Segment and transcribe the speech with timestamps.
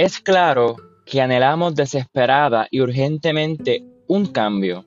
[0.00, 4.84] Es claro que anhelamos desesperada y urgentemente un cambio.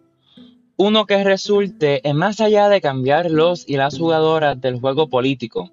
[0.78, 5.70] Uno que resulte en más allá de cambiar los y las jugadoras del juego político.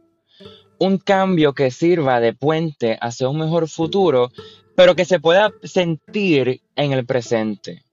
[0.80, 4.32] Un cambio que sirva de puente hacia un mejor futuro,
[4.74, 7.84] pero que se pueda sentir en el presente.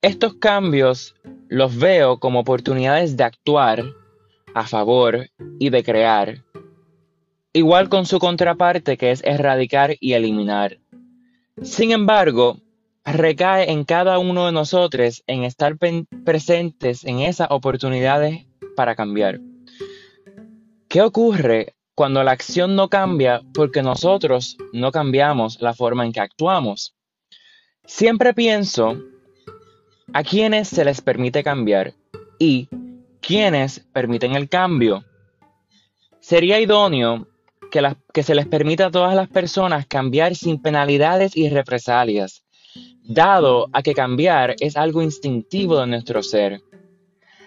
[0.00, 1.14] Estos cambios
[1.46, 3.84] los veo como oportunidades de actuar
[4.52, 5.28] a favor
[5.60, 6.42] y de crear,
[7.52, 10.78] igual con su contraparte que es erradicar y eliminar.
[11.62, 12.58] Sin embargo,
[13.04, 15.76] recae en cada uno de nosotros en estar
[16.24, 19.40] presentes en esas oportunidades para cambiar.
[20.88, 26.20] ¿Qué ocurre cuando la acción no cambia porque nosotros no cambiamos la forma en que
[26.20, 26.94] actuamos?
[27.84, 28.98] Siempre pienso
[30.12, 31.94] a quienes se les permite cambiar
[32.38, 32.68] y
[33.20, 35.04] quienes permiten el cambio.
[36.20, 37.26] Sería idóneo
[37.72, 42.44] que, se les permita a todas las personas cambiar sin penalidades y represalias,
[43.02, 46.60] dado a que cambiar es algo instintivo de nuestro ser.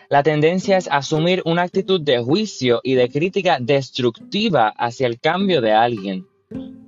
[0.10, 5.62] La tendencia es asumir una actitud de juicio y de crítica destructiva hacia el cambio
[5.62, 6.28] de alguien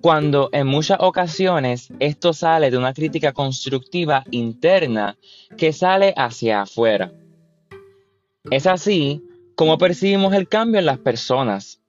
[0.01, 5.17] cuando en muchas ocasiones esto sale de una crítica constructiva interna
[5.57, 7.11] que sale hacia afuera.
[8.49, 9.21] Es así
[9.55, 11.81] como percibimos el cambio en las personas.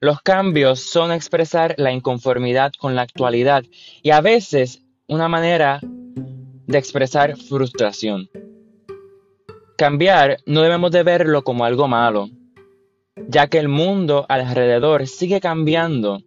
[0.00, 3.64] Los cambios son expresar la inconformidad con la actualidad
[4.00, 8.30] y a veces una manera de expresar frustración.
[9.76, 12.30] Cambiar no debemos de verlo como algo malo,
[13.28, 16.22] ya que el mundo alrededor sigue cambiando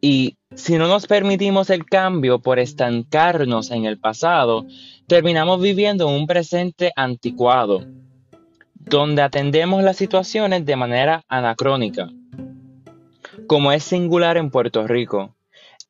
[0.00, 4.64] y si no nos permitimos el cambio por estancarnos en el pasado,
[5.06, 7.84] terminamos viviendo en un presente anticuado,
[8.74, 12.08] donde atendemos las situaciones de manera anacrónica,
[13.50, 15.34] como es singular en Puerto Rico.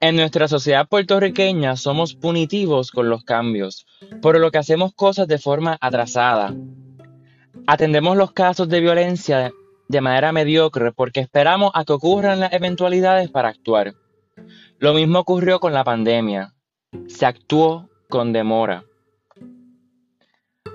[0.01, 3.87] En nuestra sociedad puertorriqueña somos punitivos con los cambios,
[4.23, 6.55] por lo que hacemos cosas de forma atrasada.
[7.67, 9.53] Atendemos los casos de violencia
[9.89, 13.93] de manera mediocre porque esperamos a que ocurran las eventualidades para actuar.
[14.79, 16.55] Lo mismo ocurrió con la pandemia.
[17.09, 18.85] Se actuó con demora.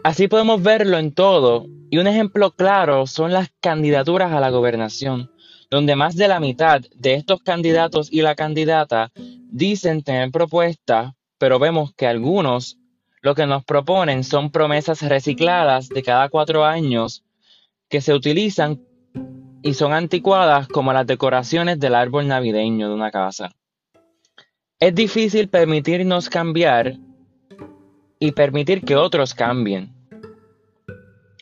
[0.04, 5.32] Así podemos verlo en todo, y un ejemplo claro son las candidaturas a la gobernación,
[5.70, 11.60] donde más de la mitad de estos candidatos y la candidata dicen tener propuestas, pero
[11.60, 12.78] vemos que algunos
[13.22, 17.24] lo que nos proponen son promesas recicladas de cada cuatro años
[17.90, 18.82] que se utilizan
[19.64, 23.50] y son anticuadas como las decoraciones del árbol navideño de una casa.
[24.80, 26.98] Es difícil permitirnos cambiar
[28.20, 29.92] y permitir que otros cambien.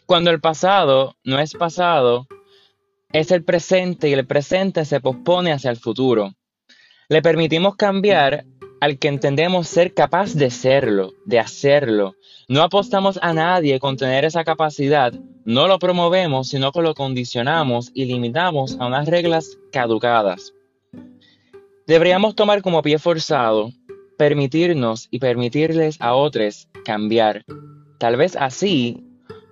[0.05, 2.27] Cuando el pasado no es pasado,
[3.13, 6.33] es el presente y el presente se pospone hacia el futuro.
[7.07, 8.45] Le permitimos cambiar
[8.81, 12.15] al que entendemos ser capaz de serlo, de hacerlo,
[12.49, 15.13] no apostamos a nadie con tener esa capacidad,
[15.45, 20.53] no lo promovemos, sino que lo condicionamos y limitamos a unas reglas caducadas.
[21.87, 23.71] Deberíamos tomar como pie forzado,
[24.17, 27.45] permitirnos y permitirles a otros cambiar.
[27.97, 29.01] Tal vez así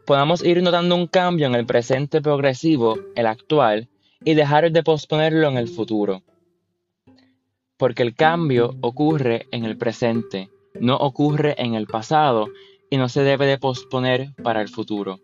[0.06, 3.90] podamos ir notando un cambio en el presente progresivo, el actual,
[4.24, 6.24] y dejar de posponerlo en el futuro.
[7.78, 12.48] Porque el cambio ocurre en el presente, no ocurre en el pasado
[12.90, 15.20] y no se debe de posponer para el futuro.